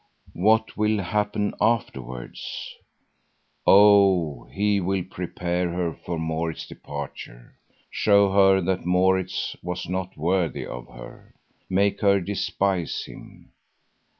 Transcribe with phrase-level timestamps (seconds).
[0.33, 2.73] What will happen afterwards?
[3.67, 7.59] Oh, he will prepare her for Maurits's departure;
[7.91, 11.35] show her that Maurits was not worthy of her;
[11.69, 13.51] make her despise him.